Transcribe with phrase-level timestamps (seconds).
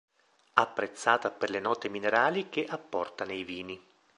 [0.53, 3.79] Apprezzata per le note minerali che apporta nei vini.